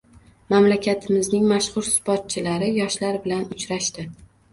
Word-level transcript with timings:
Mamlakatimizning 0.51 1.43
mashhur 1.51 1.85
sportchilari 1.89 2.71
yoshlar 2.79 3.19
bilan 3.27 3.45
uchrashdi 3.57 4.07